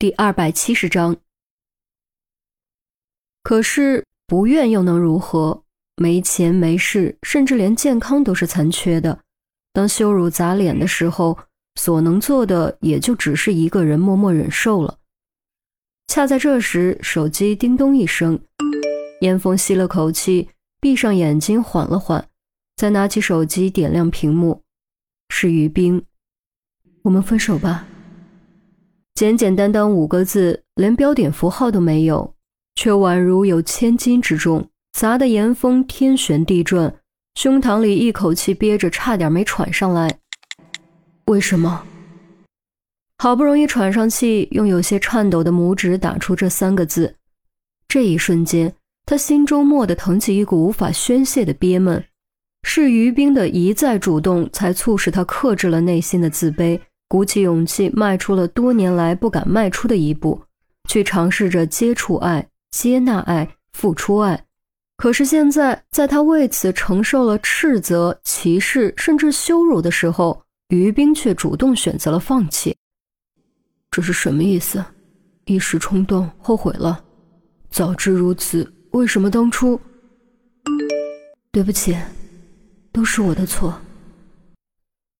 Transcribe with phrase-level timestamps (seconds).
[0.00, 1.16] 第二百七十章。
[3.42, 5.64] 可是不愿又能如何？
[5.96, 9.18] 没钱没势，甚至连健康都是残缺的。
[9.72, 11.36] 当羞辱砸脸的时候，
[11.74, 15.00] 所能做的也就只是一个人默默忍受了。
[16.06, 18.40] 恰在这时，手机叮咚一声，
[19.20, 22.28] 严峰吸了口气，闭上眼睛，缓了缓，
[22.76, 24.62] 再拿起手机点亮屏幕，
[25.30, 26.04] 是于冰。
[27.02, 27.88] 我们分手吧。
[29.18, 32.36] 简简单单五个字，连标点符号都没有，
[32.76, 36.94] 却宛如有千斤之重，砸得严峰天旋地转，
[37.34, 40.20] 胸膛里一口气憋着，差点没喘上来。
[41.24, 41.82] 为什么？
[43.16, 47.16] 好不容易喘上气，用有些颤抖的拇指打出这三个字。
[47.88, 48.72] 这一瞬间，
[49.04, 52.04] 他心中蓦地腾起一股无法宣泄的憋闷。
[52.62, 56.78] 是于冰的一再主动，才促使他克制了内心的自卑。
[57.08, 60.42] 鼓起勇气，迈出了多年来不敢迈出的一步，
[60.88, 64.44] 去尝试着接触爱、接纳爱、付出爱。
[64.98, 72.76] 可是现在，在他为此承受了斥责、歧视，甚至羞辱的时候，于冰却主动选择了放弃。
[73.90, 74.84] 这是什么意思？
[75.46, 77.02] 一时冲动，后悔了。
[77.70, 79.80] 早知如此，为什么当初？
[81.50, 81.96] 对不起，
[82.92, 83.80] 都是我的错。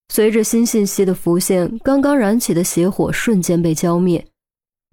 [0.09, 4.27] 随着新信息的浮现，刚刚燃起的邪火瞬间被浇灭。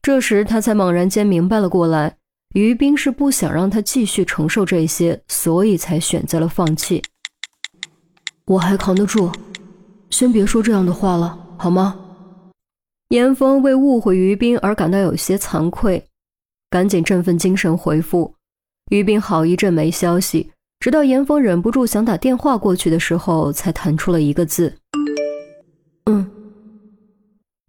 [0.01, 2.17] 这时，他才猛然间明白了过来：
[2.53, 7.01] 于冰是不想让他继续承受这些，所以才选择了放弃。
[8.45, 9.31] 我还扛得住，
[10.11, 11.99] 先别说这样的话了，好吗？
[13.09, 16.05] 严峰为误会于冰而感到有些惭愧，
[16.69, 18.35] 赶紧振奋精神回复。
[18.91, 20.51] 于冰好一阵没消息，
[20.85, 24.71] 直到严峰忍不住想打电话过去的时候，才弹出了一个字。
[26.05, 26.29] 嗯，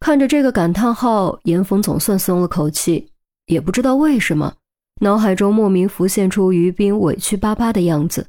[0.00, 3.08] 看着这个感叹号，严峰总算松了口气。
[3.46, 4.52] 也不知道为什么，
[5.00, 8.26] 脑海中莫名浮现出于冰委屈巴巴的样子。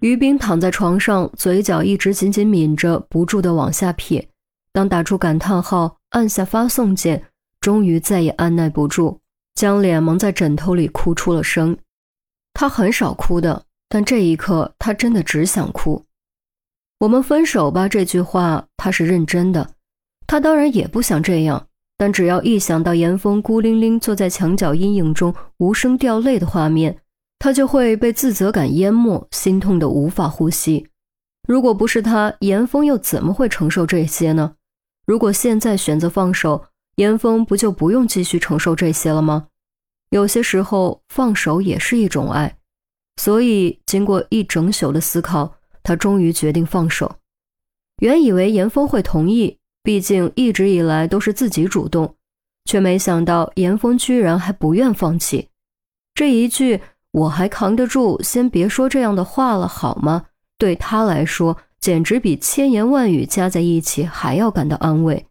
[0.00, 4.28] 于冰躺在床上，嘴角一直紧紧抿着，不住的往下撇。
[4.72, 7.22] 当打出感叹号，按下发送键，
[7.60, 9.20] 终于再也按耐不住，
[9.54, 11.78] 将脸蒙在枕头里哭出了声。
[12.58, 16.06] 他很少哭的，但这一刻，他真的只想哭。
[17.00, 17.86] 我们分手吧。
[17.86, 19.72] 这句话他是认真的，
[20.26, 21.66] 他当然也不想这样，
[21.98, 26.96] 但只要一想到严峰孤零零坐在墙角阴影中无声掉泪的画面，
[27.38, 30.88] 他就会被自责感淹没，心痛的无法呼吸。
[31.46, 34.54] 如果不是他，严峰又怎么会承受这些呢？
[35.06, 36.64] 如果现在选择放手，
[36.94, 39.48] 严峰不就不用继续承受这些了吗？
[40.10, 42.56] 有些时候放手也是一种爱，
[43.16, 45.54] 所以经过一整宿的思考。
[45.82, 47.20] 他终于决定放手，
[48.00, 52.16] 原以为严峰会同意，毕竟一直以来都是自己主动，
[52.64, 55.48] 却没想到严峰居然还不愿放弃。
[56.12, 56.80] 这一句
[57.12, 60.24] “我还扛得住”，先别说这样的话了，好吗？
[60.58, 65.24] 对他来说，简直比千言万语加在一起还要感到安慰。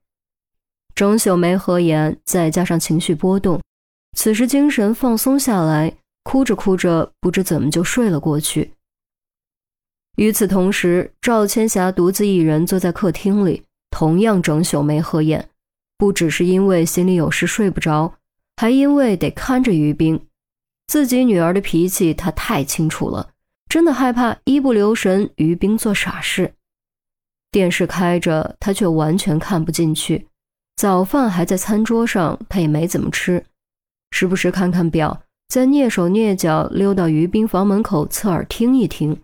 [0.95, 3.59] 整宿没合眼，再加上情绪波动，
[4.15, 5.93] 此时精神放松下来，
[6.23, 8.71] 哭着哭着，不知怎么就睡了过去。
[10.15, 15.49] 与此同时，赵千霞独自一人坐在客厅里，同样整宿没合眼。
[15.97, 18.15] 不只是因为心里有事睡不着，
[18.57, 20.25] 还因为得看着于冰。
[20.87, 23.29] 自己女儿的脾气，她太清楚了，
[23.69, 26.53] 真的害怕一不留神于冰做傻事。
[27.51, 30.27] 电视开着，她却完全看不进去。
[30.75, 33.45] 早饭还在餐桌上，她也没怎么吃，
[34.17, 39.21] 时不时看看表，再蹑手蹑脚溜到于冰房门口，侧耳听一听。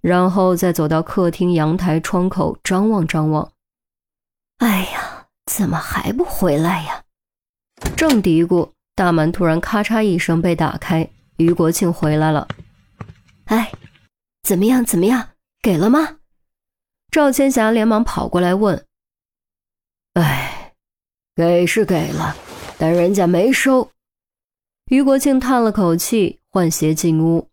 [0.00, 3.50] 然后再走到客厅阳台窗口张望张望，
[4.58, 7.02] 哎呀，怎么还不回来呀？
[7.96, 12.46] 正嘀咕，大门突然咔嚓一声被打开，于国庆回来了。
[13.46, 13.72] 哎，
[14.44, 14.84] 怎么样？
[14.84, 15.30] 怎么样？
[15.60, 16.18] 给了吗？
[17.10, 18.84] 赵千霞连忙跑过来问。
[20.14, 20.74] 哎，
[21.34, 22.36] 给是给了，
[22.78, 23.90] 但人家没收。
[24.88, 27.50] 于国庆叹了口气，换鞋进屋。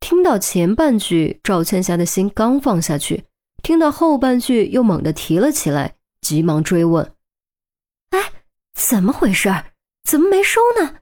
[0.00, 3.24] 听到前半句，赵千霞的心刚放下去；
[3.62, 7.12] 听到后半句，又猛地提了起来，急忙追问
[8.10, 8.32] ：“哎，
[8.74, 9.52] 怎么回事？
[10.04, 10.96] 怎么没收呢？”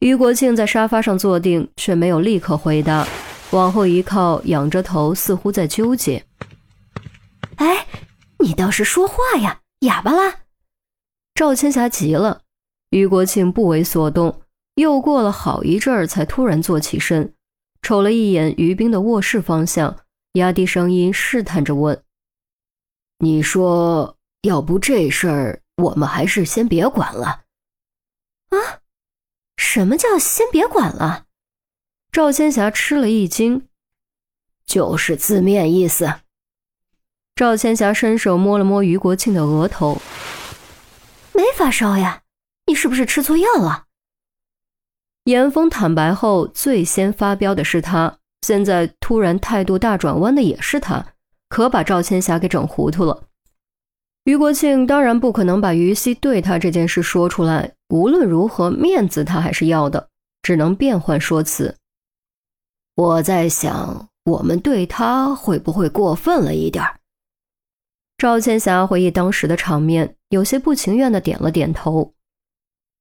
[0.00, 3.06] 于国庆在沙发上坐定，却没有立刻回答，
[3.50, 6.24] 往后一靠，仰着头，似乎在纠结。
[7.56, 7.86] “哎，
[8.38, 10.38] 你倒是说话呀，哑巴啦！”
[11.36, 12.40] 赵千霞急了。
[12.88, 14.40] 于国庆不为所动，
[14.80, 17.34] 又过了好一阵儿，才突然坐起身。
[17.82, 19.96] 瞅了一眼于冰的卧室方向，
[20.32, 22.02] 压低声音试探着问
[23.20, 27.44] ：“你说，要不这事儿我们还是先别管了。
[28.50, 28.80] 啊？
[29.56, 31.26] 什么叫先别管了？
[32.10, 33.68] 赵千霞吃了一惊。
[34.66, 36.20] 就是字面意思。
[37.34, 40.00] 赵千霞伸手摸了摸于国庆的额头，
[41.32, 42.22] 没发烧呀，
[42.66, 43.86] 你是不是吃错药了？
[45.30, 51.14] 严峰坦白后，最先发飙的是他，现在突然态度大转弯的也是他，
[51.48, 53.24] 可把赵千霞给整糊涂了。
[54.24, 60.08] 于国庆当然不可能把于西对他这件事说出来，无论如何面子他还是要的，
[60.42, 61.76] 只能变换说辞。
[62.96, 64.06] 我在想。
[64.24, 67.00] 我们对他会不会过分了一点儿
[68.18, 72.12] 赵千霞回忆当时的场面，有些不情愿的点了点头。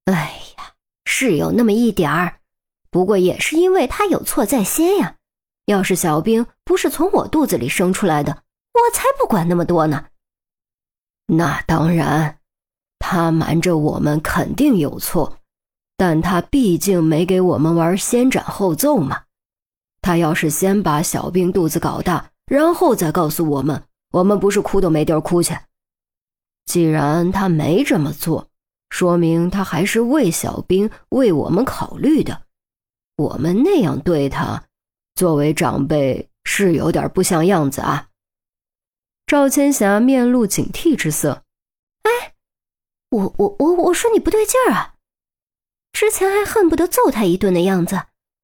[0.05, 0.39] 哎，
[1.27, 2.39] 是有那么一点儿，
[2.89, 5.17] 不过也是因为他有错在先呀。
[5.65, 8.43] 要是小兵不是从我肚子里生出来的，
[8.73, 10.05] 我才不管那么多呢。
[11.27, 12.39] 那当然，
[12.99, 15.37] 他瞒着我们肯定有错，
[15.97, 19.23] 但他毕竟没给我们玩先斩后奏嘛。
[20.01, 23.83] 他要是先把小兵肚子搞大，然后再告诉我们，
[24.13, 25.53] 我们不是哭都没地儿哭去。
[26.65, 28.48] 既然他没这么做，
[28.89, 32.43] 说明他还是为小兵、为我们考虑的。
[33.17, 34.63] 我们那样对他，
[35.15, 38.07] 作为长辈是有点不像样子啊。
[39.25, 41.43] 赵千霞面露警惕之色。
[42.03, 42.33] 哎，
[43.09, 44.95] 我我我我说你不对劲儿啊！
[45.91, 48.03] 之前还恨不得揍他一顿的样子。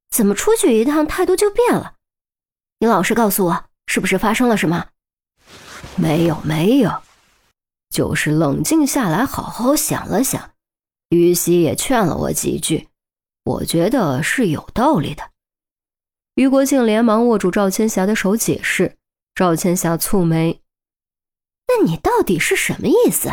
[0.10, 1.96] 怎么出去一趟态度就变了？
[2.80, 4.88] 你老实告诉我，是不是发生了什么？
[5.96, 7.02] 没有，没有，
[7.96, 10.52] 就是冷静下来，好好想了想。
[11.08, 12.90] 于西也劝了我几句，
[13.46, 15.32] 我觉得是有道理的。
[16.34, 18.98] 于国庆连忙握住赵千霞的手解释，
[19.34, 20.60] 赵千霞蹙眉
[21.70, 23.30] ：“那你到底是什么意思？”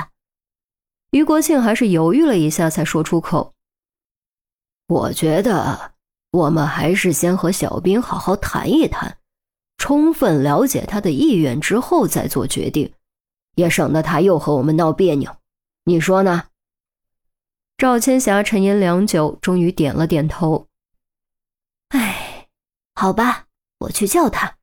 [1.11, 3.55] 于国庆还是犹豫了一下，才说出口
[4.87, 5.91] ：“我觉得。”
[6.33, 9.19] 我们还是先和小兵好好谈一谈，
[9.77, 12.91] 充分了解他的意愿之后再做决定，
[13.55, 15.37] 也省得他又和我们闹别扭。
[15.85, 16.45] 你说呢？
[17.77, 20.69] 赵千霞沉吟良久，终于点了点头。
[21.89, 22.49] 哎，
[22.95, 23.47] 好吧，
[23.79, 24.57] 我去叫他。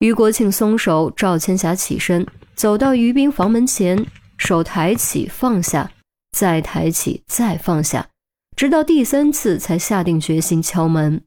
[0.00, 4.06] 于国庆松手，赵千霞起身，走到于斌房门前，
[4.36, 5.90] 手抬起放下，
[6.30, 8.08] 再抬起再放下。
[8.54, 11.24] 直到第三次才下定决心敲门，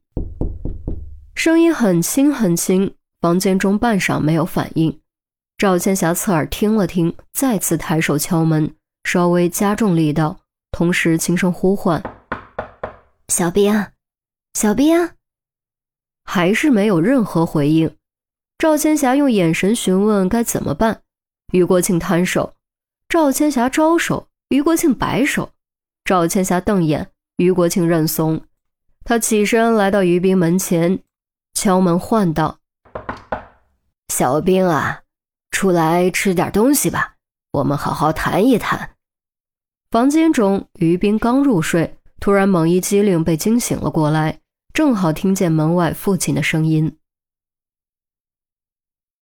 [1.34, 5.02] 声音很轻很轻，房间中半晌没有反应。
[5.62, 8.74] 赵千霞侧耳听了听，再次抬手敲门，
[9.04, 10.40] 稍微加重力道，
[10.72, 12.02] 同时轻声呼唤
[13.30, 13.86] ：“小兵，
[14.56, 15.12] 小兵。”
[16.26, 17.96] 还是没有任何回应。
[18.58, 21.04] 赵千霞用眼神询问该怎么办。
[21.54, 22.56] 于国庆摊手，
[23.08, 25.52] 赵千霞招手，于国庆摆手，
[26.04, 27.12] 赵千霞瞪眼。
[27.38, 28.42] 于国庆认怂，
[29.06, 31.04] 他起身来到于斌门前，
[31.54, 32.58] 敲门唤道
[34.12, 35.04] ：“小兵啊，
[35.62, 37.18] 出来吃点东西吧，
[37.52, 38.96] 我们好好谈一谈。”
[39.92, 44.40] 房间中，于斌刚入睡，突然猛一激灵，被惊醒了过来，
[44.74, 46.98] 正好听见门外父亲的声音。